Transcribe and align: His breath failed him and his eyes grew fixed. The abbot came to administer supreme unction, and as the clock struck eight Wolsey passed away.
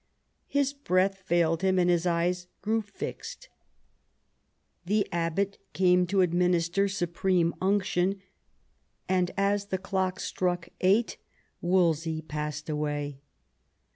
His 0.47 0.73
breath 0.73 1.17
failed 1.19 1.61
him 1.61 1.77
and 1.77 1.87
his 1.87 2.07
eyes 2.07 2.47
grew 2.63 2.81
fixed. 2.81 3.49
The 4.83 5.07
abbot 5.11 5.59
came 5.73 6.07
to 6.07 6.21
administer 6.21 6.87
supreme 6.87 7.53
unction, 7.61 8.19
and 9.07 9.29
as 9.37 9.67
the 9.67 9.77
clock 9.77 10.19
struck 10.19 10.69
eight 10.81 11.17
Wolsey 11.61 12.19
passed 12.19 12.67
away. 12.67 13.21